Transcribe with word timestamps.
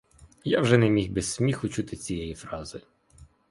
Я 0.43 0.59
вже 0.61 0.77
не 0.77 0.89
міг 0.89 1.11
без 1.11 1.31
сміху 1.33 1.69
чути 1.69 1.95
цієї 1.97 2.35
фрази. 2.35 2.81